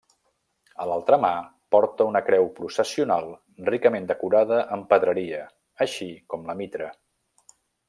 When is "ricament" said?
3.69-4.09